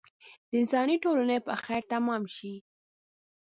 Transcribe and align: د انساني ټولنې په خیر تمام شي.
د 0.49 0.51
انساني 0.61 0.95
ټولنې 1.03 1.37
په 1.47 1.53
خیر 1.63 1.81
تمام 1.93 2.21
شي. 2.35 2.53